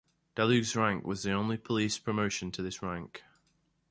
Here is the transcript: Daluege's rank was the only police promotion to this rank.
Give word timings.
Daluege's 0.35 0.75
rank 0.75 1.05
was 1.05 1.21
the 1.21 1.31
only 1.31 1.57
police 1.57 1.99
promotion 1.99 2.51
to 2.53 2.63
this 2.63 2.81
rank. 2.81 3.21